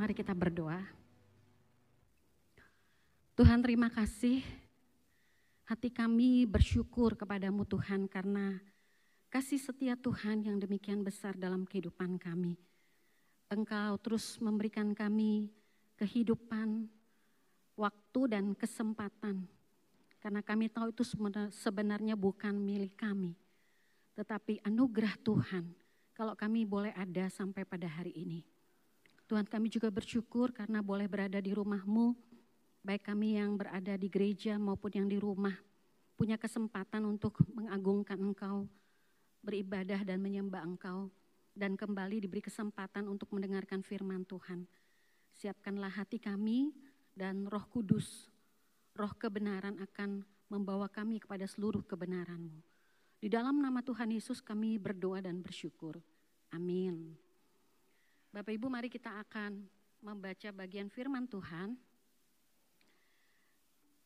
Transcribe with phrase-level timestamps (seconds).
[0.00, 0.80] Mari kita berdoa.
[3.36, 4.40] Tuhan terima kasih.
[5.68, 8.56] Hati kami bersyukur kepadamu Tuhan karena
[9.28, 12.56] kasih setia Tuhan yang demikian besar dalam kehidupan kami.
[13.52, 15.52] Engkau terus memberikan kami
[16.00, 16.88] kehidupan,
[17.76, 19.44] waktu dan kesempatan.
[20.16, 21.04] Karena kami tahu itu
[21.52, 23.36] sebenarnya bukan milik kami.
[24.16, 25.68] Tetapi anugerah Tuhan
[26.16, 28.59] kalau kami boleh ada sampai pada hari ini.
[29.30, 32.18] Tuhan kami juga bersyukur karena boleh berada di rumahmu,
[32.82, 35.54] baik kami yang berada di gereja maupun yang di rumah,
[36.18, 38.66] punya kesempatan untuk mengagungkan Engkau,
[39.38, 41.14] beribadah dan menyembah Engkau,
[41.54, 44.66] dan kembali diberi kesempatan untuk mendengarkan firman Tuhan.
[45.38, 46.74] Siapkanlah hati kami
[47.14, 48.26] dan roh kudus,
[48.98, 52.58] roh kebenaran akan membawa kami kepada seluruh kebenaranmu.
[53.22, 56.02] Di dalam nama Tuhan Yesus kami berdoa dan bersyukur.
[56.50, 57.29] Amin.
[58.30, 59.66] Bapak Ibu mari kita akan
[60.06, 61.74] membaca bagian firman Tuhan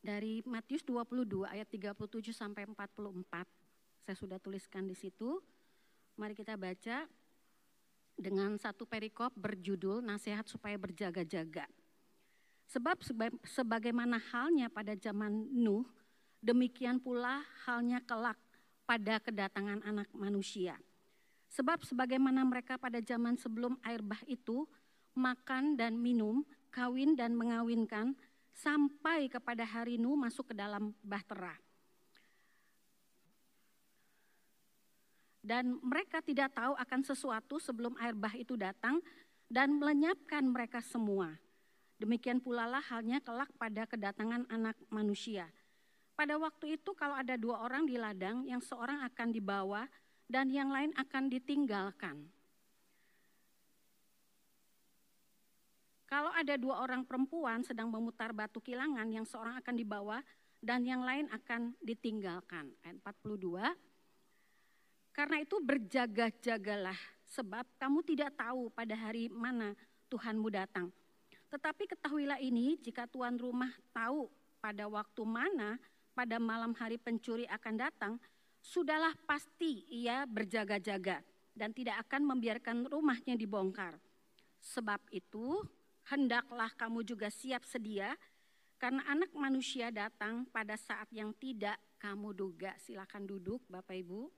[0.00, 3.20] dari Matius 22 ayat 37 sampai 44.
[4.00, 5.44] Saya sudah tuliskan di situ.
[6.16, 7.05] Mari kita baca
[8.16, 11.69] dengan satu perikop berjudul nasihat supaya berjaga-jaga.
[12.72, 13.05] Sebab
[13.44, 15.84] sebagaimana halnya pada zaman Nuh,
[16.41, 18.41] demikian pula halnya kelak
[18.88, 20.81] pada kedatangan anak manusia.
[21.55, 24.66] Sebab sebagaimana mereka pada zaman sebelum air bah itu
[25.14, 26.42] makan dan minum,
[26.74, 28.19] kawin dan mengawinkan
[28.50, 31.55] sampai kepada hari Nuh masuk ke dalam bahtera.
[35.44, 38.98] Dan mereka tidak tahu akan sesuatu sebelum air bah itu datang
[39.47, 41.38] dan melenyapkan mereka semua.
[42.02, 45.47] Demikian pula lah halnya kelak pada kedatangan anak manusia.
[46.19, 49.86] Pada waktu itu kalau ada dua orang di ladang, yang seorang akan dibawa
[50.34, 52.27] dan yang lain akan ditinggalkan.
[56.10, 60.18] Kalau ada dua orang perempuan sedang memutar batu kilangan, yang seorang akan dibawa
[60.58, 62.74] dan yang lain akan ditinggalkan.
[62.82, 63.78] Ayat 42.
[65.14, 66.98] Karena itu berjaga-jagalah
[67.30, 69.78] sebab kamu tidak tahu pada hari mana
[70.10, 70.91] Tuhanmu datang.
[71.47, 74.26] Tetapi ketahuilah ini jika tuan rumah tahu
[74.59, 75.78] pada waktu mana
[76.14, 78.12] pada malam hari pencuri akan datang,
[78.64, 81.20] sudahlah pasti ia berjaga-jaga
[81.52, 84.00] dan tidak akan membiarkan rumahnya dibongkar.
[84.64, 85.60] Sebab itu,
[86.08, 88.16] hendaklah kamu juga siap sedia,
[88.80, 92.72] karena anak manusia datang pada saat yang tidak kamu duga.
[92.80, 94.32] Silakan duduk Bapak Ibu.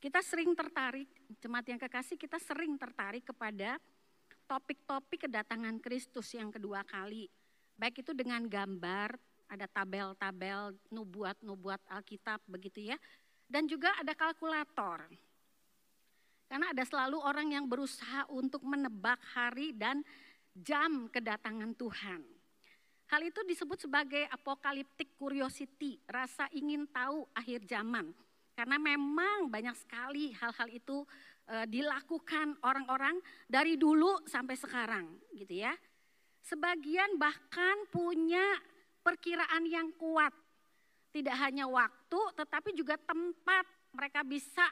[0.00, 1.08] Kita sering tertarik,
[1.40, 3.76] jemaat yang kekasih kita sering tertarik kepada
[4.48, 7.28] topik-topik kedatangan Kristus yang kedua kali.
[7.76, 12.96] Baik itu dengan gambar, ada tabel-tabel nubuat-nubuat Alkitab begitu ya.
[13.50, 15.10] Dan juga ada kalkulator.
[16.46, 20.06] Karena ada selalu orang yang berusaha untuk menebak hari dan
[20.54, 22.22] jam kedatangan Tuhan.
[23.10, 28.14] Hal itu disebut sebagai apokaliptik curiosity, rasa ingin tahu akhir zaman.
[28.54, 31.02] Karena memang banyak sekali hal-hal itu
[31.42, 33.18] e, dilakukan orang-orang
[33.50, 35.74] dari dulu sampai sekarang gitu ya.
[36.38, 38.58] Sebagian bahkan punya
[39.00, 40.32] perkiraan yang kuat.
[41.10, 44.62] Tidak hanya waktu tetapi juga tempat mereka bisa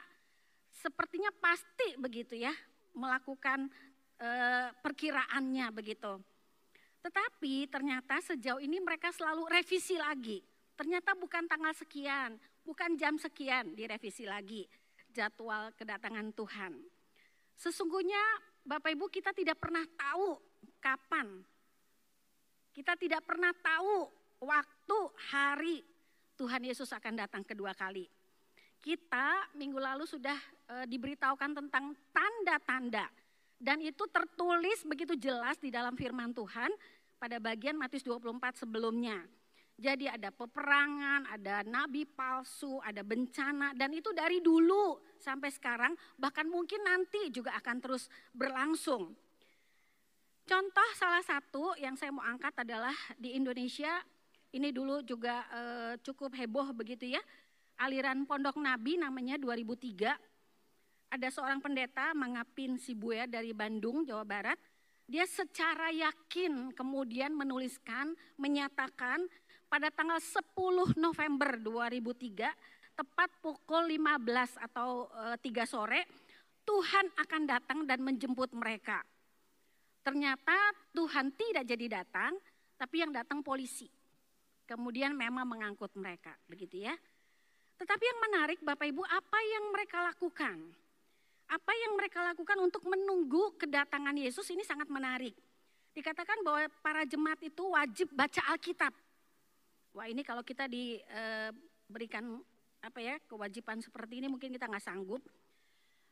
[0.71, 2.55] sepertinya pasti begitu ya
[2.95, 3.67] melakukan
[4.15, 4.29] e,
[4.79, 6.15] perkiraannya begitu.
[6.99, 10.39] Tetapi ternyata sejauh ini mereka selalu revisi lagi.
[10.79, 14.63] Ternyata bukan tanggal sekian, bukan jam sekian direvisi lagi
[15.11, 16.73] jadwal kedatangan Tuhan.
[17.59, 18.21] Sesungguhnya
[18.63, 20.39] Bapak Ibu kita tidak pernah tahu
[20.79, 21.43] kapan.
[22.71, 24.07] Kita tidak pernah tahu
[24.41, 24.97] waktu,
[25.31, 25.83] hari
[26.39, 28.07] Tuhan Yesus akan datang kedua kali.
[28.79, 30.39] Kita minggu lalu sudah
[30.71, 33.11] e, diberitahukan tentang tanda-tanda
[33.59, 36.71] dan itu tertulis begitu jelas di dalam firman Tuhan
[37.19, 39.19] pada bagian Matius 24 sebelumnya.
[39.79, 46.47] Jadi ada peperangan, ada nabi palsu, ada bencana dan itu dari dulu sampai sekarang bahkan
[46.47, 49.11] mungkin nanti juga akan terus berlangsung.
[50.47, 54.03] Contoh salah satu yang saya mau angkat adalah di Indonesia
[54.49, 57.21] ini dulu juga uh, cukup heboh begitu ya.
[57.79, 60.17] Aliran Pondok Nabi namanya 2003.
[61.09, 64.57] Ada seorang pendeta Mangapin Sibuya dari Bandung, Jawa Barat.
[65.09, 69.25] Dia secara yakin kemudian menuliskan, menyatakan
[69.65, 72.53] pada tanggal 10 November 2003,
[72.93, 76.05] tepat pukul 15 atau e, eh, 3 sore,
[76.61, 79.01] Tuhan akan datang dan menjemput mereka.
[80.05, 82.37] Ternyata Tuhan tidak jadi datang,
[82.77, 83.89] tapi yang datang polisi
[84.69, 86.93] kemudian memang mengangkut mereka, begitu ya.
[87.81, 90.61] Tetapi yang menarik Bapak Ibu, apa yang mereka lakukan?
[91.49, 95.33] apa yang mereka lakukan untuk menunggu kedatangan Yesus ini sangat menarik.
[95.97, 98.93] Dikatakan bahwa para jemaat itu wajib baca Alkitab.
[99.97, 105.25] Wah ini kalau kita diberikan eh, apa ya kewajiban seperti ini mungkin kita nggak sanggup.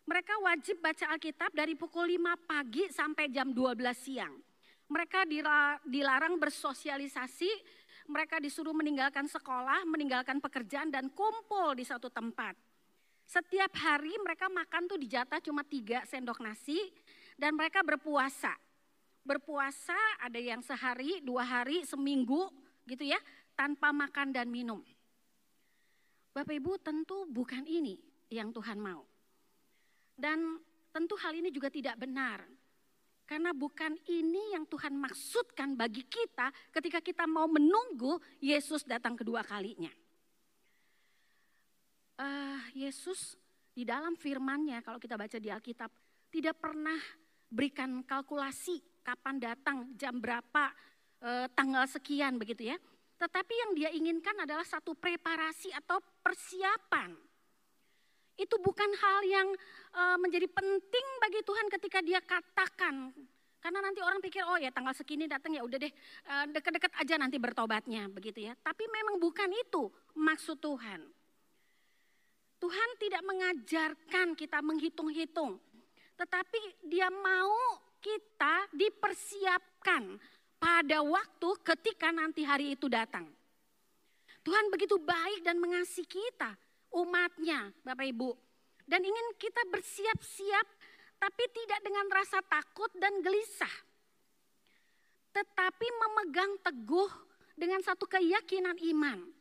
[0.09, 4.33] Mereka wajib baca Alkitab dari pukul 5 pagi sampai jam 12 siang.
[4.87, 5.27] Mereka
[5.83, 7.51] dilarang bersosialisasi,
[8.07, 12.55] mereka disuruh meninggalkan sekolah, meninggalkan pekerjaan dan kumpul di satu tempat.
[13.27, 16.79] Setiap hari mereka makan tuh dijatah cuma tiga sendok nasi
[17.35, 18.55] dan mereka berpuasa.
[19.27, 22.47] Berpuasa ada yang sehari, dua hari, seminggu
[22.87, 23.19] gitu ya
[23.59, 24.79] tanpa makan dan minum.
[26.31, 27.99] Bapak Ibu tentu bukan ini
[28.31, 29.03] yang Tuhan mau.
[30.15, 30.63] Dan
[30.95, 32.47] tentu hal ini juga tidak benar.
[33.27, 39.43] Karena bukan ini yang Tuhan maksudkan bagi kita ketika kita mau menunggu Yesus datang kedua
[39.43, 39.91] kalinya
[42.17, 43.37] uh, Yesus
[43.71, 45.89] di dalam firman-Nya kalau kita baca di Alkitab
[46.33, 46.97] tidak pernah
[47.47, 50.73] berikan kalkulasi kapan datang, jam berapa,
[51.23, 52.77] uh, tanggal sekian begitu ya.
[53.17, 57.15] Tetapi yang dia inginkan adalah satu preparasi atau persiapan.
[58.37, 59.47] Itu bukan hal yang
[59.97, 63.11] uh, menjadi penting bagi Tuhan ketika dia katakan.
[63.57, 65.89] Karena nanti orang pikir, oh ya tanggal segini datang ya udah deh
[66.53, 68.53] deket-deket aja nanti bertobatnya begitu ya.
[68.53, 71.01] Tapi memang bukan itu maksud Tuhan.
[72.61, 75.57] Tuhan tidak mengajarkan kita menghitung-hitung,
[76.15, 80.15] tetapi Dia mau kita dipersiapkan
[80.61, 83.29] pada waktu ketika nanti hari itu datang.
[84.41, 86.55] Tuhan begitu baik dan mengasihi kita,
[86.97, 88.33] umatnya, Bapak Ibu.
[88.89, 90.67] Dan ingin kita bersiap-siap,
[91.21, 93.75] tapi tidak dengan rasa takut dan gelisah.
[95.31, 97.11] Tetapi memegang teguh
[97.53, 99.37] dengan satu keyakinan iman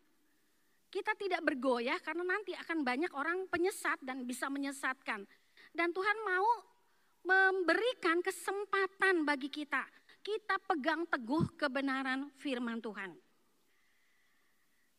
[0.97, 5.29] kita tidak bergoyah karena nanti akan banyak orang penyesat dan bisa menyesatkan.
[5.77, 6.49] Dan Tuhan mau
[7.27, 9.85] memberikan kesempatan bagi kita.
[10.25, 13.13] Kita pegang teguh kebenaran firman Tuhan.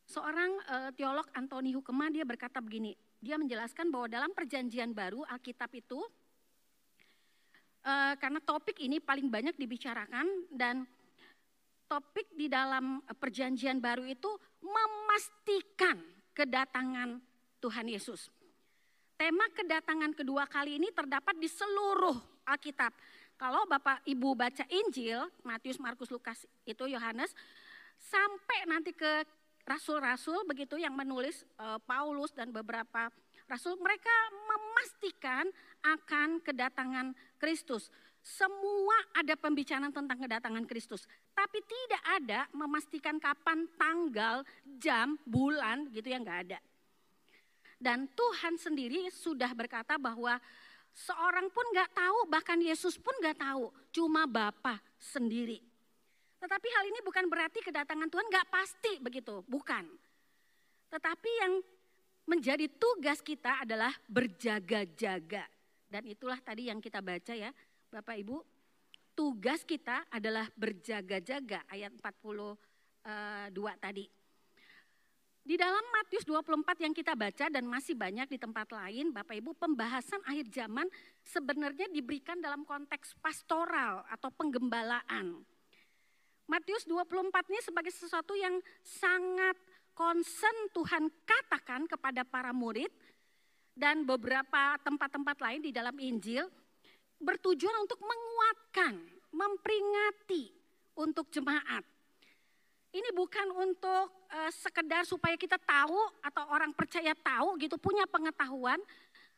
[0.08, 5.68] Seorang uh, teolog Anthony Hukema dia berkata begini, dia menjelaskan bahwa dalam perjanjian baru Alkitab
[5.76, 6.00] itu
[7.84, 10.88] uh, karena topik ini paling banyak dibicarakan dan
[11.92, 14.28] topik di dalam eh, perjanjian baru itu
[14.64, 16.00] memastikan
[16.36, 17.20] kedatangan
[17.64, 18.32] Tuhan Yesus.
[19.18, 22.16] Tema kedatangan kedua kali ini terdapat di seluruh
[22.46, 22.94] Alkitab.
[23.36, 27.34] Kalau Bapak Ibu baca Injil, Matius, Markus, Lukas, itu Yohanes,
[27.98, 29.26] sampai nanti ke
[29.68, 33.12] rasul-rasul begitu yang menulis uh, Paulus dan beberapa
[33.52, 34.12] rasul, mereka
[34.48, 35.46] memastikan
[35.84, 37.92] akan kedatangan Kristus.
[38.24, 44.44] Semua ada pembicaraan tentang kedatangan Kristus, tapi tidak ada memastikan kapan tanggal,
[44.80, 46.60] jam, bulan gitu ya nggak ada.
[47.78, 50.42] Dan Tuhan sendiri sudah berkata bahwa
[50.92, 55.64] seorang pun nggak tahu, bahkan Yesus pun nggak tahu, cuma Bapa sendiri.
[56.38, 59.90] Tetapi hal ini bukan berarti kedatangan Tuhan nggak pasti begitu, bukan.
[60.88, 61.54] Tetapi yang
[62.28, 65.48] menjadi tugas kita adalah berjaga-jaga.
[65.88, 67.50] Dan itulah tadi yang kita baca ya,
[67.88, 68.38] Bapak Ibu,
[69.16, 72.54] tugas kita adalah berjaga-jaga ayat 42
[73.08, 74.06] eh, tadi.
[75.48, 79.56] Di dalam Matius 24 yang kita baca dan masih banyak di tempat lain, Bapak Ibu,
[79.56, 80.92] pembahasan akhir zaman
[81.24, 85.40] sebenarnya diberikan dalam konteks pastoral atau penggembalaan.
[86.48, 89.60] Matius 24 ini sebagai sesuatu yang sangat
[89.92, 92.88] concern Tuhan katakan kepada para murid
[93.76, 96.48] dan beberapa tempat-tempat lain di dalam Injil
[97.20, 98.96] bertujuan untuk menguatkan,
[99.36, 100.56] memperingati
[100.96, 101.84] untuk jemaat.
[102.96, 108.80] Ini bukan untuk uh, sekedar supaya kita tahu atau orang percaya tahu gitu punya pengetahuan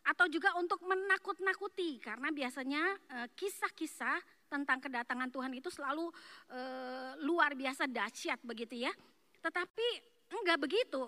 [0.05, 6.09] atau juga untuk menakut-nakuti karena biasanya eh, kisah-kisah tentang kedatangan Tuhan itu selalu
[6.49, 8.91] uh, luar biasa dahsyat begitu ya.
[9.39, 9.87] Tetapi
[10.33, 11.07] enggak begitu.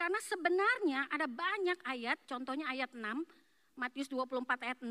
[0.00, 3.04] Karena sebenarnya ada banyak ayat, contohnya ayat 6,
[3.76, 4.88] Matius 24 ayat 6,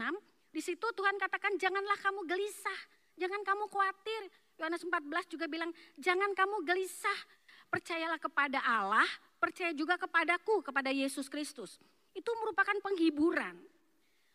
[0.54, 2.80] di situ Tuhan katakan janganlah kamu gelisah,
[3.18, 4.30] jangan kamu khawatir.
[4.62, 7.20] Yohanes 14 juga bilang jangan kamu gelisah,
[7.74, 9.08] percayalah kepada Allah,
[9.42, 11.82] percaya juga kepadaku, kepada Yesus Kristus.
[12.14, 13.58] Itu merupakan penghiburan.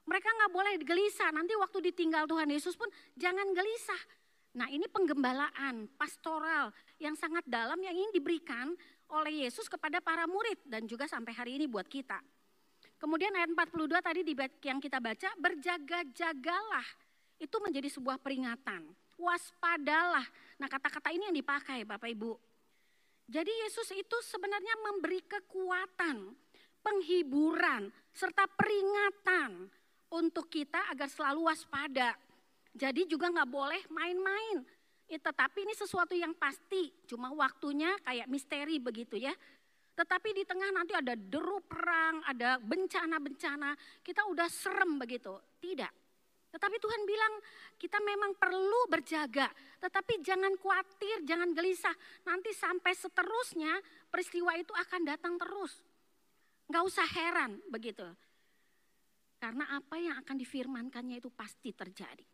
[0.04, 4.02] Mereka nggak boleh gelisah, nanti waktu ditinggal Tuhan Yesus pun jangan gelisah.
[4.54, 6.70] Nah ini penggembalaan, pastoral
[7.00, 8.70] yang sangat dalam yang ingin diberikan
[9.10, 12.20] oleh Yesus kepada para murid dan juga sampai hari ini buat kita.
[13.00, 14.20] Kemudian ayat 42 tadi
[14.64, 16.86] yang kita baca, berjaga-jagalah.
[17.40, 18.86] Itu menjadi sebuah peringatan.
[19.18, 20.24] Waspadalah.
[20.60, 22.32] Nah kata-kata ini yang dipakai Bapak Ibu.
[23.24, 26.36] Jadi Yesus itu sebenarnya memberi kekuatan,
[26.84, 29.72] penghiburan, serta peringatan
[30.12, 32.18] untuk kita agar selalu waspada.
[32.74, 34.66] Jadi juga nggak boleh main-main.
[35.06, 39.32] Tetapi ini sesuatu yang pasti, cuma waktunya kayak misteri begitu ya.
[39.94, 45.38] Tetapi di tengah nanti ada deru perang, ada bencana-bencana, kita udah serem begitu.
[45.62, 45.92] Tidak.
[46.54, 47.34] Tetapi Tuhan bilang
[47.74, 49.50] kita memang perlu berjaga,
[49.82, 51.94] tetapi jangan khawatir, jangan gelisah.
[52.26, 53.74] Nanti sampai seterusnya
[54.06, 55.82] peristiwa itu akan datang terus.
[56.70, 58.06] Nggak usah heran begitu.
[59.44, 62.24] Karena apa yang akan difirmankannya itu pasti terjadi.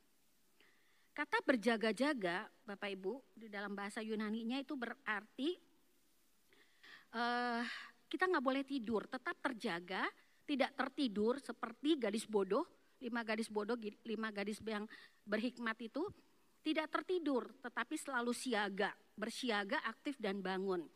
[1.10, 5.58] Kata berjaga-jaga, Bapak Ibu, di dalam bahasa Yunani-nya itu berarti
[7.10, 7.66] uh,
[8.06, 10.06] kita nggak boleh tidur, tetap terjaga,
[10.46, 12.62] tidak tertidur seperti gadis bodoh,
[13.02, 13.74] lima gadis bodoh,
[14.06, 14.86] lima gadis yang
[15.26, 16.06] berhikmat itu
[16.62, 20.86] tidak tertidur, tetapi selalu siaga, bersiaga, aktif dan bangun.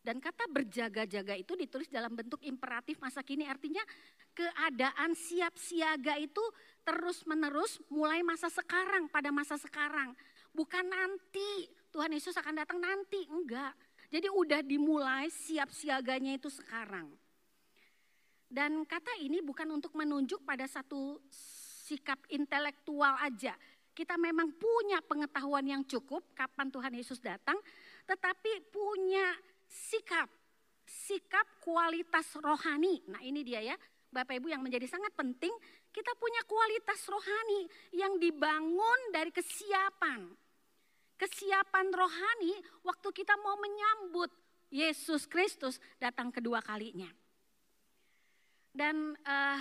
[0.00, 3.84] Dan kata berjaga-jaga itu ditulis dalam bentuk imperatif masa kini artinya
[4.32, 6.40] keadaan siap siaga itu
[6.80, 10.16] terus menerus mulai masa sekarang pada masa sekarang.
[10.56, 13.76] Bukan nanti Tuhan Yesus akan datang nanti, enggak.
[14.08, 17.12] Jadi udah dimulai siap siaganya itu sekarang.
[18.50, 21.22] Dan kata ini bukan untuk menunjuk pada satu
[21.86, 23.54] sikap intelektual aja.
[23.94, 27.58] Kita memang punya pengetahuan yang cukup kapan Tuhan Yesus datang,
[28.08, 29.30] tetapi punya
[29.70, 30.26] sikap,
[30.82, 33.06] sikap kualitas rohani.
[33.06, 33.76] Nah ini dia ya,
[34.10, 35.54] Bapak Ibu yang menjadi sangat penting,
[35.94, 40.26] kita punya kualitas rohani yang dibangun dari kesiapan.
[41.14, 44.30] Kesiapan rohani waktu kita mau menyambut
[44.70, 47.10] Yesus Kristus datang kedua kalinya.
[48.70, 49.60] Dan uh,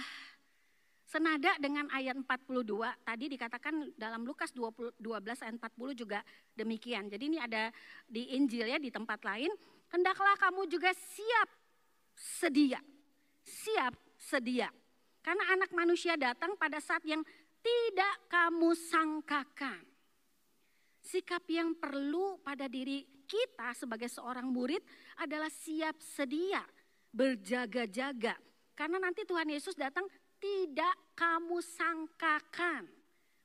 [1.09, 2.61] senada dengan ayat 42,
[3.01, 6.21] tadi dikatakan dalam Lukas 20, 12 ayat 40 juga
[6.53, 7.09] demikian.
[7.09, 7.73] Jadi ini ada
[8.05, 9.49] di Injil ya di tempat lain,
[9.93, 11.49] hendaklah kamu juga siap
[12.15, 12.79] sedia.
[13.43, 14.69] Siap sedia.
[15.19, 17.21] Karena anak manusia datang pada saat yang
[17.59, 19.83] tidak kamu sangkakan.
[20.99, 24.81] Sikap yang perlu pada diri kita sebagai seorang murid
[25.21, 26.65] adalah siap sedia,
[27.13, 28.35] berjaga-jaga.
[28.73, 30.07] Karena nanti Tuhan Yesus datang
[30.39, 32.87] tidak kamu sangkakan.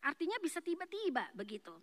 [0.04, 1.74] Artinya bisa tiba-tiba begitu.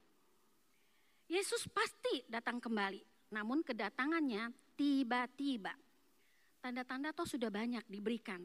[1.28, 3.11] Yesus pasti datang kembali.
[3.32, 5.72] Namun kedatangannya tiba-tiba.
[6.62, 8.44] Tanda-tanda toh sudah banyak diberikan.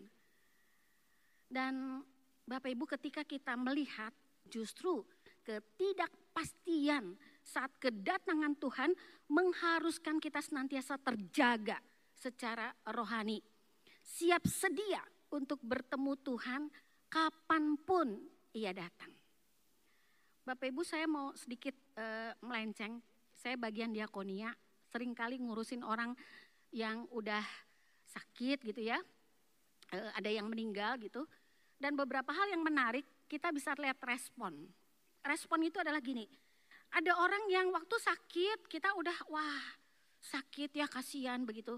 [1.46, 2.00] Dan
[2.46, 4.14] Bapak Ibu ketika kita melihat
[4.46, 5.02] justru
[5.42, 8.90] ketidakpastian saat kedatangan Tuhan
[9.30, 11.78] mengharuskan kita senantiasa terjaga
[12.14, 13.42] secara rohani.
[14.02, 15.02] Siap sedia
[15.34, 16.62] untuk bertemu Tuhan
[17.10, 18.08] kapan pun
[18.54, 19.10] ia datang.
[20.46, 23.02] Bapak Ibu saya mau sedikit uh, melenceng,
[23.34, 24.54] saya bagian diakonia
[24.90, 26.14] sering kali ngurusin orang
[26.74, 27.42] yang udah
[28.06, 28.98] sakit gitu ya,
[29.92, 31.24] e, ada yang meninggal gitu.
[31.76, 34.56] Dan beberapa hal yang menarik kita bisa lihat respon.
[35.20, 36.24] Respon itu adalah gini,
[36.94, 39.62] ada orang yang waktu sakit kita udah wah
[40.22, 41.76] sakit ya kasihan begitu.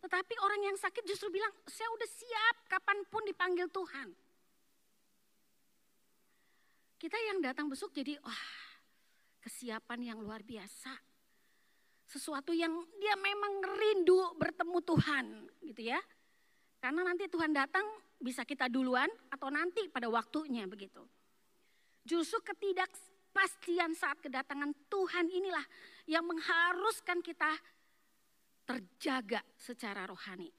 [0.00, 4.08] Tetapi orang yang sakit justru bilang saya udah siap kapan pun dipanggil Tuhan.
[7.00, 8.44] Kita yang datang besok jadi wah
[9.40, 11.09] kesiapan yang luar biasa
[12.10, 15.26] sesuatu yang dia memang rindu bertemu Tuhan
[15.62, 16.02] gitu ya.
[16.82, 17.86] Karena nanti Tuhan datang
[18.18, 21.06] bisa kita duluan atau nanti pada waktunya begitu.
[22.02, 25.62] Justru ketidakpastian saat kedatangan Tuhan inilah
[26.10, 27.54] yang mengharuskan kita
[28.66, 30.50] terjaga secara rohani.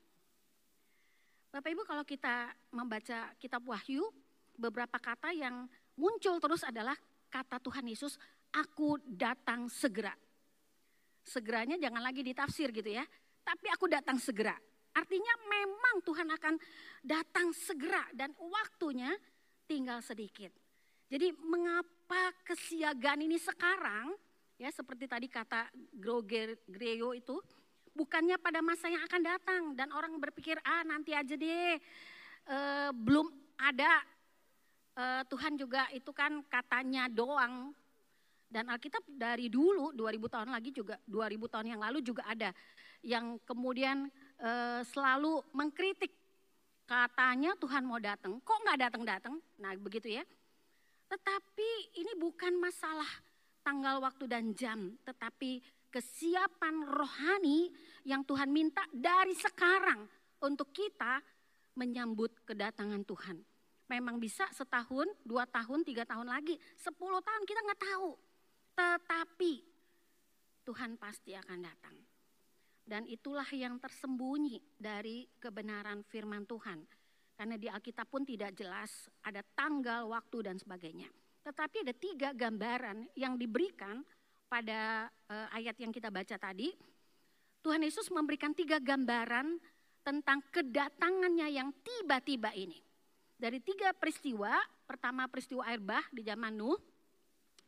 [1.51, 4.07] Bapak Ibu kalau kita membaca kitab Wahyu,
[4.55, 5.67] beberapa kata yang
[5.99, 6.95] muncul terus adalah
[7.27, 8.15] kata Tuhan Yesus,
[8.55, 10.15] aku datang segera.
[11.21, 13.05] Segeranya jangan lagi ditafsir gitu ya.
[13.41, 14.57] Tapi aku datang segera.
[14.91, 16.55] Artinya memang Tuhan akan
[17.01, 19.15] datang segera dan waktunya
[19.63, 20.51] tinggal sedikit.
[21.07, 24.11] Jadi mengapa kesiagaan ini sekarang
[24.61, 27.35] ya seperti tadi kata Groger Greo itu
[27.91, 31.75] bukannya pada masa yang akan datang dan orang berpikir ah nanti aja deh
[32.45, 32.57] e,
[32.93, 33.27] belum
[33.59, 33.91] ada
[34.95, 37.75] e, Tuhan juga itu kan katanya doang
[38.51, 42.51] dan Alkitab dari dulu 2000 tahun lagi juga 2000 tahun yang lalu juga ada
[43.01, 44.51] yang kemudian e,
[44.91, 46.11] selalu mengkritik
[46.83, 49.39] katanya Tuhan mau datang, kok nggak datang-datang?
[49.63, 50.27] Nah begitu ya.
[51.07, 53.07] Tetapi ini bukan masalah
[53.63, 57.71] tanggal waktu dan jam, tetapi kesiapan rohani
[58.03, 60.03] yang Tuhan minta dari sekarang
[60.43, 61.23] untuk kita
[61.79, 63.37] menyambut kedatangan Tuhan.
[63.91, 68.30] Memang bisa setahun, dua tahun, tiga tahun lagi, sepuluh tahun kita nggak tahu.
[68.75, 69.53] Tetapi
[70.65, 71.95] Tuhan pasti akan datang.
[72.81, 76.81] Dan itulah yang tersembunyi dari kebenaran firman Tuhan.
[77.37, 81.09] Karena di Alkitab pun tidak jelas ada tanggal, waktu dan sebagainya.
[81.41, 84.05] Tetapi ada tiga gambaran yang diberikan
[84.45, 86.69] pada uh, ayat yang kita baca tadi.
[87.61, 89.57] Tuhan Yesus memberikan tiga gambaran
[90.01, 92.77] tentang kedatangannya yang tiba-tiba ini.
[93.37, 94.53] Dari tiga peristiwa,
[94.85, 96.77] pertama peristiwa air bah di zaman Nuh,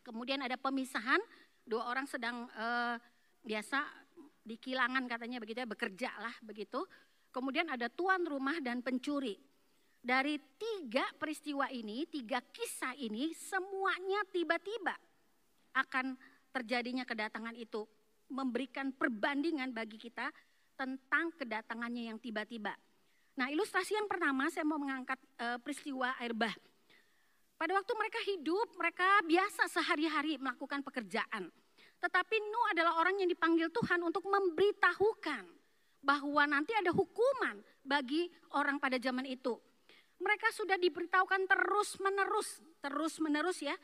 [0.04, 1.20] kemudian ada pemisahan,
[1.64, 3.00] dua orang sedang uh,
[3.42, 3.82] biasa
[4.44, 6.84] di kilangan katanya begitu ya, bekerja lah begitu.
[7.34, 9.40] Kemudian ada tuan rumah dan pencuri.
[10.04, 14.94] Dari tiga peristiwa ini, tiga kisah ini, semuanya tiba-tiba
[15.74, 16.20] akan
[16.52, 17.88] terjadinya kedatangan itu.
[18.28, 20.30] Memberikan perbandingan bagi kita
[20.76, 22.76] tentang kedatangannya yang tiba-tiba.
[23.34, 26.54] Nah ilustrasi yang pertama saya mau mengangkat e, peristiwa air bah.
[27.64, 31.48] Pada waktu mereka hidup, mereka biasa sehari-hari melakukan pekerjaan.
[31.96, 35.48] Tetapi Nuh adalah orang yang dipanggil Tuhan untuk memberitahukan
[36.04, 38.28] bahwa nanti ada hukuman bagi
[38.60, 39.56] orang pada zaman itu
[40.20, 43.80] mereka sudah diberitahukan terus menerus, terus menerus ya.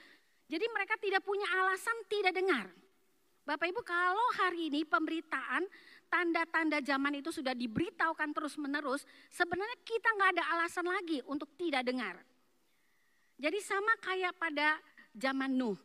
[0.51, 2.67] Jadi mereka tidak punya alasan tidak dengar.
[3.47, 5.63] Bapak Ibu kalau hari ini pemberitaan
[6.11, 11.87] tanda-tanda zaman itu sudah diberitahukan terus menerus, sebenarnya kita nggak ada alasan lagi untuk tidak
[11.87, 12.19] dengar.
[13.39, 14.75] Jadi sama kayak pada
[15.15, 15.79] zaman Nuh.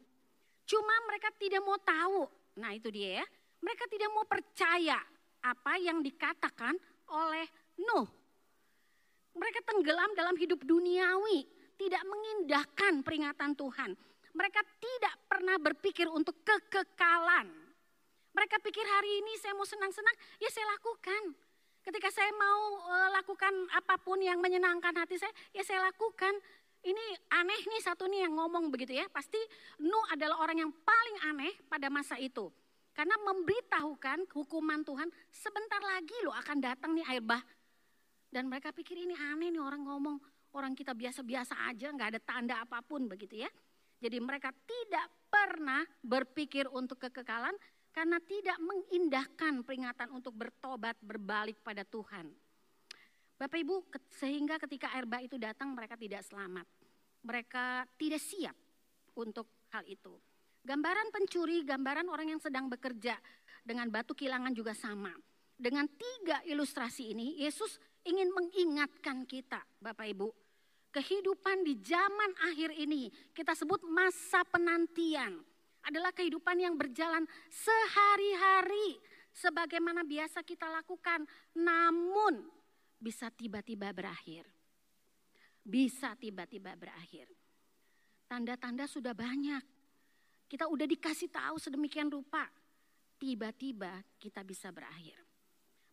[0.67, 2.27] Cuma mereka tidak mau tahu.
[2.59, 3.27] Nah itu dia ya.
[3.63, 4.99] Mereka tidak mau percaya
[5.41, 6.75] apa yang dikatakan
[7.09, 7.47] oleh
[7.79, 8.25] Nuh
[9.35, 11.43] mereka tenggelam dalam hidup duniawi,
[11.75, 13.91] tidak mengindahkan peringatan Tuhan.
[14.35, 17.51] Mereka tidak pernah berpikir untuk kekekalan.
[18.35, 21.35] Mereka pikir hari ini saya mau senang-senang, ya saya lakukan.
[21.85, 26.35] Ketika saya mau uh, lakukan apa pun yang menyenangkan hati saya, ya saya lakukan.
[26.85, 29.09] Ini aneh nih satu nih yang ngomong begitu ya.
[29.09, 29.41] Pasti
[29.81, 32.53] Nuh adalah orang yang paling aneh pada masa itu.
[32.95, 37.43] Karena memberitahukan hukuman Tuhan sebentar lagi loh akan datang nih air bah
[38.35, 40.19] dan mereka pikir ini aneh nih orang ngomong,
[40.59, 43.51] orang kita biasa-biasa aja, nggak ada tanda apa pun begitu ya.
[44.03, 47.55] Jadi mereka tidak pernah berpikir untuk kekekalan
[47.95, 52.27] karena tidak mengindahkan peringatan untuk bertobat, berbalik pada Tuhan.
[53.35, 56.67] Bapak Ibu, sehingga ketika air bah itu datang mereka tidak selamat.
[57.27, 58.55] Mereka tidak siap
[59.19, 60.15] untuk hal itu.
[60.65, 63.19] Gambaran pencuri, gambaran orang yang sedang bekerja
[63.61, 65.13] dengan batu kilangan juga sama.
[65.55, 70.29] Dengan tiga ilustrasi ini, Yesus ingin mengingatkan kita, Bapak Ibu.
[70.95, 75.43] Kehidupan di zaman akhir ini, kita sebut masa penantian,
[75.85, 79.03] adalah kehidupan yang berjalan sehari-hari
[79.35, 81.27] sebagaimana biasa kita lakukan,
[81.59, 82.47] namun
[83.05, 84.49] bisa tiba-tiba berakhir.
[85.61, 87.29] Bisa tiba-tiba berakhir.
[88.25, 89.61] Tanda-tanda sudah banyak.
[90.49, 92.49] Kita udah dikasih tahu sedemikian rupa.
[93.21, 95.21] Tiba-tiba kita bisa berakhir.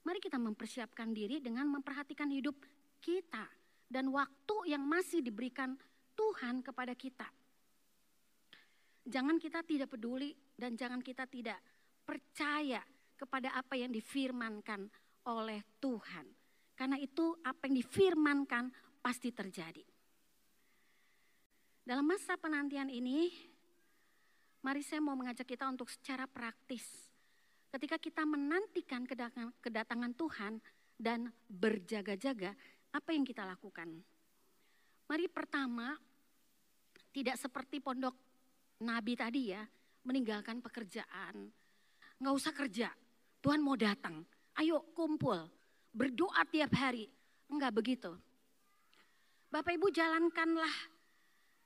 [0.07, 2.57] Mari kita mempersiapkan diri dengan memperhatikan hidup
[3.03, 3.45] kita
[3.91, 5.75] dan waktu yang masih diberikan
[6.15, 7.27] Tuhan kepada kita.
[9.05, 11.59] Jangan kita tidak peduli dan jangan kita tidak
[12.05, 12.81] percaya
[13.17, 14.89] kepada apa yang difirmankan
[15.29, 16.40] oleh Tuhan.
[16.81, 18.73] Karena itu apa yang difirmankan
[19.05, 19.85] pasti terjadi.
[21.85, 23.29] Dalam masa penantian ini,
[24.65, 26.81] mari saya mau mengajak kita untuk secara praktis
[27.69, 29.05] ketika kita menantikan
[29.61, 30.57] kedatangan Tuhan
[30.97, 32.57] dan berjaga-jaga,
[32.97, 34.01] apa yang kita lakukan?
[35.05, 35.93] Mari pertama,
[37.13, 38.17] tidak seperti pondok
[38.81, 39.61] Nabi tadi ya,
[40.01, 41.45] meninggalkan pekerjaan.
[42.17, 42.89] Nggak usah kerja,
[43.37, 44.25] Tuhan mau datang.
[44.57, 45.60] Ayo kumpul,
[45.91, 47.07] berdoa tiap hari.
[47.51, 48.11] Enggak begitu.
[49.51, 50.71] Bapak Ibu jalankanlah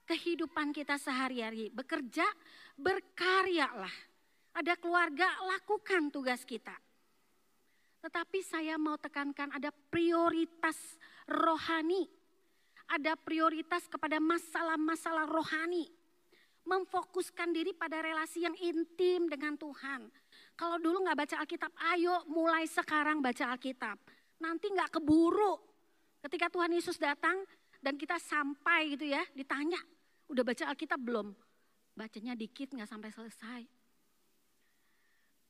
[0.10, 1.70] kehidupan kita sehari-hari.
[1.70, 2.26] Bekerja,
[2.78, 3.94] berkaryalah
[4.56, 6.74] ada keluarga, lakukan tugas kita.
[8.00, 10.78] Tetapi saya mau tekankan ada prioritas
[11.28, 12.08] rohani.
[12.86, 15.90] Ada prioritas kepada masalah-masalah rohani.
[16.66, 20.10] Memfokuskan diri pada relasi yang intim dengan Tuhan.
[20.54, 23.98] Kalau dulu nggak baca Alkitab, ayo mulai sekarang baca Alkitab.
[24.46, 25.58] Nanti nggak keburu.
[26.22, 27.42] Ketika Tuhan Yesus datang
[27.82, 29.82] dan kita sampai gitu ya, ditanya,
[30.30, 31.34] udah baca Alkitab belum?
[31.98, 33.62] Bacanya dikit nggak sampai selesai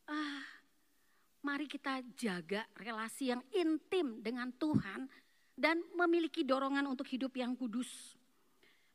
[0.10, 0.43] ah,
[1.45, 5.10] mari kita jaga relasi yang intim dengan Tuhan
[5.55, 8.17] dan memiliki dorongan untuk hidup yang kudus.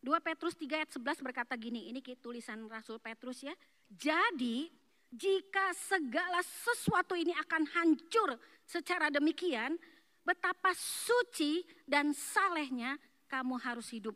[0.00, 3.52] 2 Petrus 3 ayat 11 berkata gini, ini tulisan Rasul Petrus ya.
[3.84, 4.72] Jadi
[5.10, 9.74] jika segala sesuatu ini akan hancur secara demikian,
[10.22, 12.94] betapa suci dan salehnya
[13.26, 14.14] kamu harus hidup.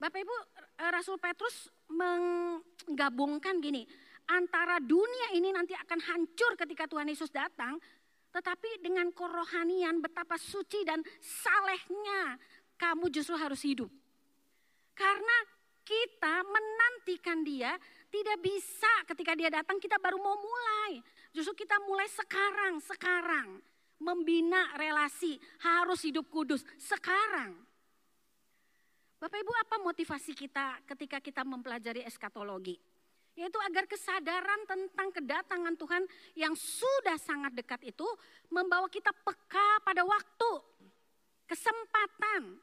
[0.00, 0.36] Bapak Ibu,
[0.90, 3.86] Rasul Petrus menggabungkan gini,
[4.26, 7.78] antara dunia ini nanti akan hancur ketika Tuhan Yesus datang,
[8.32, 12.40] tetapi dengan kerohanian betapa suci dan salehnya
[12.80, 13.92] kamu justru harus hidup.
[14.96, 15.36] Karena
[15.84, 17.76] kita menantikan dia
[18.12, 21.00] tidak bisa ketika dia datang kita baru mau mulai.
[21.32, 23.48] Justru kita mulai sekarang, sekarang.
[24.02, 27.56] Membina relasi, harus hidup kudus sekarang.
[29.22, 32.74] Bapak Ibu apa motivasi kita ketika kita mempelajari eskatologi?
[33.38, 36.04] Yaitu agar kesadaran tentang kedatangan Tuhan
[36.36, 38.04] yang sudah sangat dekat itu
[38.52, 40.50] membawa kita peka pada waktu,
[41.48, 42.60] kesempatan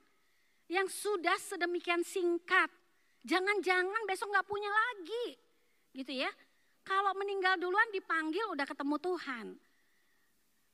[0.69, 2.69] yang sudah sedemikian singkat.
[3.27, 5.35] Jangan-jangan besok nggak punya lagi,
[5.95, 6.31] gitu ya.
[6.87, 9.47] Kalau meninggal duluan dipanggil udah ketemu Tuhan.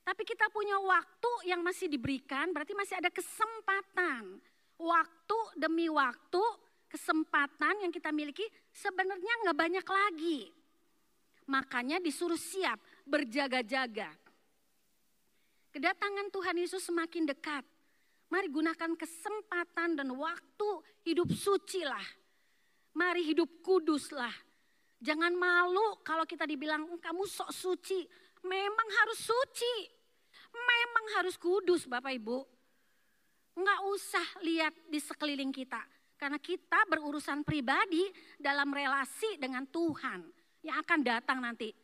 [0.06, 4.38] Tapi kita punya waktu yang masih diberikan, berarti masih ada kesempatan.
[4.78, 6.44] Waktu demi waktu
[6.86, 10.42] kesempatan yang kita miliki sebenarnya nggak banyak lagi.
[11.50, 14.14] Makanya disuruh siap, berjaga-jaga.
[15.74, 17.66] Kedatangan Tuhan Yesus semakin dekat.
[18.32, 20.70] Mari gunakan kesempatan dan waktu
[21.06, 22.06] hidup suci lah.
[22.96, 24.32] Mari hidup kudus lah.
[25.04, 28.08] Jangan malu kalau kita dibilang kamu sok suci.
[28.48, 29.76] Memang harus suci.
[30.56, 32.40] Memang harus kudus Bapak Ibu.
[33.60, 35.84] Enggak usah lihat di sekeliling kita.
[36.16, 38.08] Karena kita berurusan pribadi
[38.40, 40.24] dalam relasi dengan Tuhan
[40.64, 41.76] yang akan datang nanti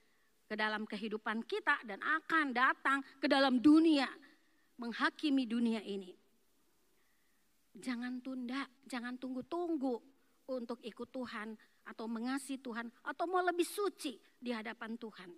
[0.47, 4.07] ke dalam kehidupan kita dan akan datang ke dalam dunia
[4.79, 6.15] menghakimi dunia ini.
[7.75, 10.10] Jangan tunda, jangan tunggu-tunggu
[10.59, 11.55] untuk ikut Tuhan
[11.87, 15.31] atau mengasihi Tuhan atau mau lebih suci di hadapan Tuhan.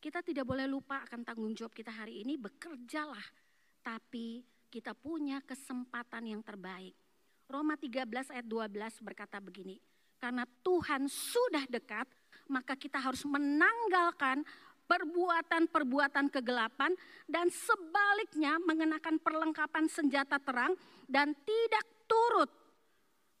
[0.00, 3.24] Kita tidak boleh lupa akan tanggung jawab kita hari ini bekerjalah
[3.84, 6.96] tapi kita punya kesempatan yang terbaik
[7.48, 9.76] Roma 13 ayat 12 berkata begini,
[10.16, 12.08] karena Tuhan sudah dekat,
[12.48, 14.44] maka kita harus menanggalkan
[14.84, 16.92] perbuatan-perbuatan kegelapan
[17.24, 20.76] dan sebaliknya mengenakan perlengkapan senjata terang
[21.08, 22.52] dan tidak turut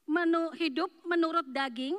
[0.04, 1.96] menu, hidup menurut daging,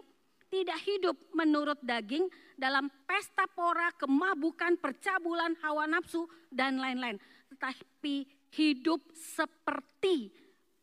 [0.49, 7.19] tidak hidup menurut daging dalam pesta pora, kemabukan, percabulan, hawa nafsu dan lain-lain,
[7.51, 8.23] tetapi
[8.55, 10.31] hidup seperti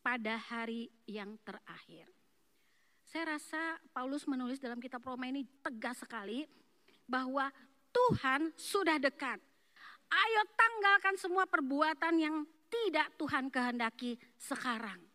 [0.04, 2.10] pada hari yang terakhir.
[3.06, 6.48] Saya rasa Paulus menulis dalam kitab Roma ini tegas sekali
[7.04, 7.52] bahwa
[7.92, 9.36] Tuhan sudah dekat.
[10.08, 12.36] Ayo tanggalkan semua perbuatan yang
[12.72, 15.11] tidak Tuhan kehendaki sekarang.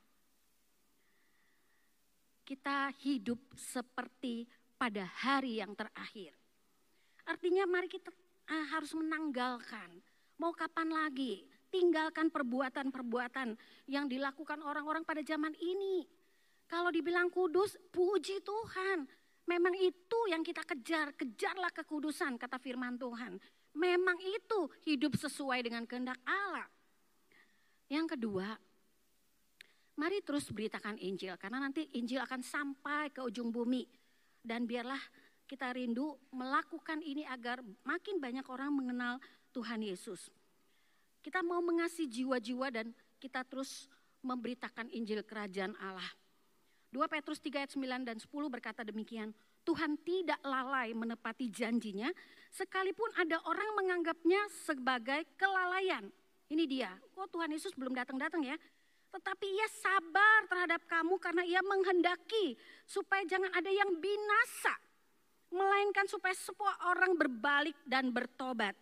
[2.48, 4.48] Kita hidup seperti
[4.80, 6.32] pada hari yang terakhir.
[7.28, 8.08] Artinya mari kita
[8.48, 10.00] ah, harus menanggalkan.
[10.40, 11.44] Mau kapan lagi?
[11.68, 13.56] tinggalkan perbuatan-perbuatan
[13.92, 16.08] yang dilakukan orang-orang pada zaman ini.
[16.68, 19.08] Kalau dibilang kudus, puji Tuhan.
[19.48, 23.40] Memang itu yang kita kejar, kejarlah kekudusan kata firman Tuhan.
[23.72, 26.68] Memang itu hidup sesuai dengan kehendak Allah.
[27.88, 28.60] Yang kedua,
[29.98, 33.84] mari terus beritakan Injil karena nanti Injil akan sampai ke ujung bumi.
[34.40, 35.02] Dan biarlah
[35.50, 39.20] kita rindu melakukan ini agar makin banyak orang mengenal
[39.52, 40.30] Tuhan Yesus.
[41.20, 43.92] Kita mau mengasihi jiwa-jiwa dan kita terus
[44.24, 46.08] memberitakan Injil kerajaan Allah.
[46.96, 49.36] 2 Petrus 3 ayat 9 dan 10 berkata demikian,
[49.68, 52.08] Tuhan tidak lalai menepati janjinya,
[52.48, 56.08] sekalipun ada orang menganggapnya sebagai kelalaian.
[56.48, 58.56] Ini dia, kok Tuhan Yesus belum datang-datang ya.
[59.12, 64.74] Tetapi ia sabar terhadap kamu karena ia menghendaki supaya jangan ada yang binasa.
[65.48, 68.76] Melainkan supaya semua orang berbalik dan bertobat.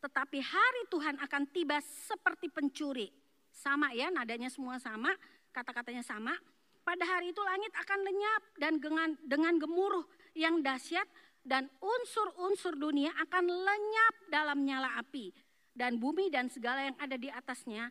[0.00, 3.08] Tetapi hari Tuhan akan tiba seperti pencuri.
[3.50, 5.12] Sama ya, nadanya semua sama,
[5.52, 6.32] kata-katanya sama.
[6.80, 11.04] Pada hari itu langit akan lenyap dan dengan, dengan gemuruh yang dahsyat
[11.44, 15.32] dan unsur-unsur dunia akan lenyap dalam nyala api.
[15.70, 17.88] Dan bumi dan segala yang ada di atasnya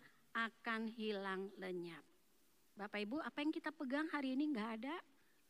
[0.47, 2.05] akan hilang lenyap.
[2.79, 4.95] Bapak Ibu, apa yang kita pegang hari ini nggak ada,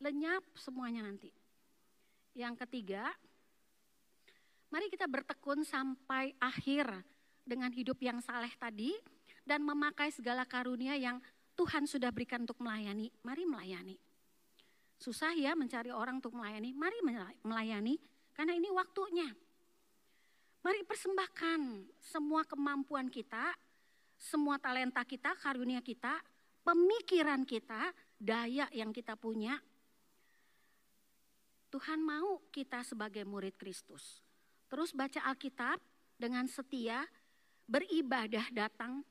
[0.02, 1.30] lenyap semuanya nanti.
[2.34, 3.14] Yang ketiga,
[4.70, 6.86] Mari kita bertekun sampai akhir
[7.42, 8.94] dengan hidup yang saleh tadi
[9.42, 11.18] dan memakai segala karunia yang
[11.58, 13.10] Tuhan sudah berikan untuk melayani.
[13.26, 13.98] Mari melayani.
[14.94, 16.70] Susah ya mencari orang untuk melayani.
[16.70, 17.02] Mari
[17.42, 17.98] melayani
[18.30, 19.26] karena ini waktunya.
[20.62, 23.50] Mari persembahkan semua kemampuan kita,
[24.20, 26.20] semua talenta kita, karunia kita,
[26.60, 29.56] pemikiran kita, daya yang kita punya.
[31.72, 34.20] Tuhan mau kita sebagai murid Kristus
[34.70, 35.82] terus baca Alkitab
[36.14, 37.02] dengan setia,
[37.66, 39.02] beribadah datang,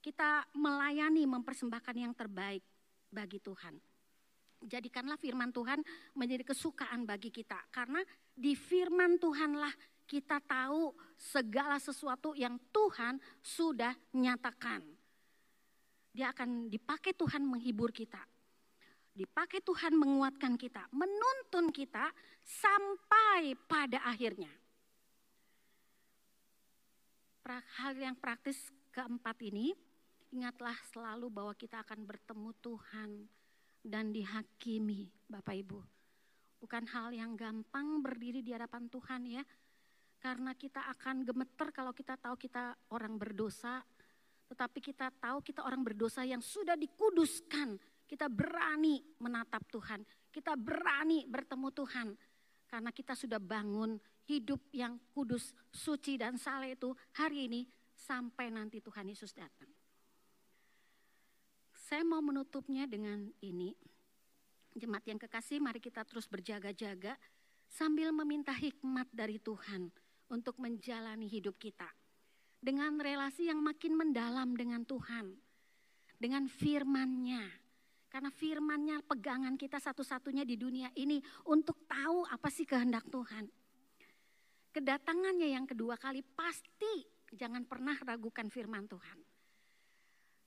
[0.00, 2.64] kita melayani mempersembahkan yang terbaik
[3.12, 3.76] bagi Tuhan.
[4.64, 5.84] Jadikanlah firman Tuhan
[6.16, 8.00] menjadi kesukaan bagi kita karena
[8.32, 9.74] di firman Tuhanlah
[10.12, 14.84] kita tahu segala sesuatu yang Tuhan sudah nyatakan.
[16.12, 18.20] dia akan dipakai Tuhan menghibur kita.
[19.16, 22.12] Dipakai Tuhan menguatkan kita, menuntun kita
[22.44, 24.52] sampai pada akhirnya.
[27.80, 29.72] Hal yang praktis keempat ini,
[30.36, 33.10] ingatlah selalu bahwa kita akan bertemu Tuhan
[33.80, 35.80] dan dihakimi, Bapak Ibu.
[36.60, 39.42] Bukan hal yang gampang berdiri di hadapan Tuhan ya.
[40.22, 43.82] Karena kita akan gemeter kalau kita tahu kita orang berdosa,
[44.46, 47.74] tetapi kita tahu kita orang berdosa yang sudah dikuduskan
[48.06, 52.08] kita berani menatap Tuhan, kita berani bertemu Tuhan.
[52.70, 53.98] Karena kita sudah bangun
[54.30, 59.68] hidup yang kudus, suci dan saleh itu hari ini sampai nanti Tuhan Yesus datang.
[61.74, 63.74] Saya mau menutupnya dengan ini.
[64.72, 67.18] Jemaat yang kekasih, mari kita terus berjaga-jaga
[67.68, 69.92] sambil meminta hikmat dari Tuhan
[70.32, 71.86] untuk menjalani hidup kita.
[72.58, 75.36] Dengan relasi yang makin mendalam dengan Tuhan.
[76.16, 77.62] Dengan firman-Nya
[78.12, 81.16] karena firmannya pegangan kita satu-satunya di dunia ini
[81.48, 83.48] untuk tahu apa sih kehendak Tuhan.
[84.68, 89.18] Kedatangannya yang kedua kali pasti jangan pernah ragukan firman Tuhan.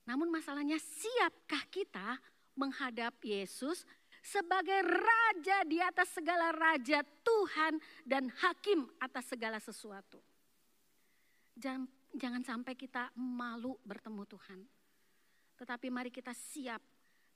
[0.06, 2.22] Namun masalahnya siapkah kita
[2.54, 3.82] menghadap Yesus
[4.26, 10.18] sebagai raja di atas segala raja Tuhan dan hakim atas segala sesuatu.
[11.54, 11.86] Jangan,
[12.18, 14.60] jangan sampai kita malu bertemu Tuhan.
[15.56, 16.82] Tetapi mari kita siap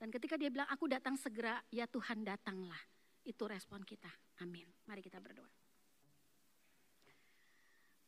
[0.01, 2.79] dan ketika dia bilang, aku datang segera, ya Tuhan datanglah.
[3.21, 4.09] Itu respon kita.
[4.41, 4.65] Amin.
[4.89, 5.51] Mari kita berdoa.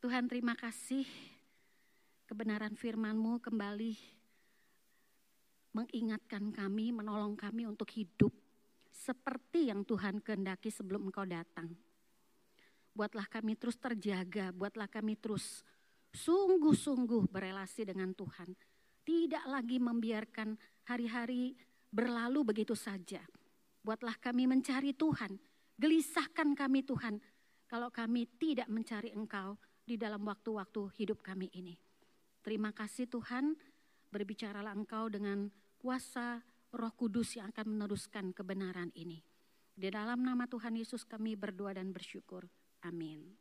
[0.01, 1.05] Tuhan terima kasih
[2.25, 3.93] kebenaran firman-Mu kembali
[5.77, 8.40] mengingatkan kami, menolong kami untuk hidup
[8.91, 11.71] seperti yang Tuhan kehendaki sebelum Engkau datang.
[12.91, 15.63] Buatlah kami terus terjaga, buatlah kami terus
[16.11, 18.51] sungguh-sungguh berelasi dengan Tuhan.
[19.01, 20.59] Tidak lagi membiarkan
[20.91, 21.55] hari-hari
[21.89, 23.23] berlalu begitu saja.
[23.81, 25.39] Buatlah kami mencari Tuhan,
[25.79, 27.17] gelisahkan kami Tuhan,
[27.65, 29.55] kalau kami tidak mencari Engkau
[29.87, 31.73] di dalam waktu-waktu hidup kami ini.
[32.43, 33.55] Terima kasih Tuhan,
[34.11, 35.47] berbicaralah Engkau dengan
[35.79, 39.23] kuasa roh kudus yang akan meneruskan kebenaran ini.
[39.75, 42.47] Di dalam nama Tuhan Yesus kami berdoa dan bersyukur.
[42.83, 43.40] Amin.